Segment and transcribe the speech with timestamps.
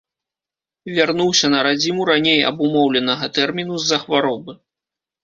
[0.95, 4.57] Вярнуўся на радзіму раней абумоўленага тэрміну з-за хваробы.